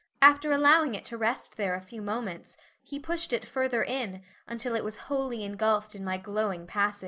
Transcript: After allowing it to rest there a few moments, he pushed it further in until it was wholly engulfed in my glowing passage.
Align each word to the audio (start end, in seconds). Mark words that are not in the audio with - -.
After 0.19 0.51
allowing 0.51 0.95
it 0.95 1.05
to 1.05 1.15
rest 1.19 1.57
there 1.57 1.75
a 1.75 1.79
few 1.83 2.01
moments, 2.01 2.57
he 2.81 2.97
pushed 2.97 3.31
it 3.31 3.45
further 3.47 3.83
in 3.83 4.23
until 4.47 4.73
it 4.73 4.83
was 4.83 4.95
wholly 5.05 5.43
engulfed 5.43 5.93
in 5.93 6.03
my 6.03 6.17
glowing 6.17 6.65
passage. 6.65 6.99